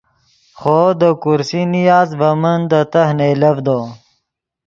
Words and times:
خوو 0.59 0.85
دے 0.99 1.09
کرسی 1.21 1.61
نیاست 1.71 2.11
ڤے 2.19 2.31
من 2.41 2.59
دے 2.69 2.81
تہہ 2.91 3.13
نئیلڤدو 3.17 3.79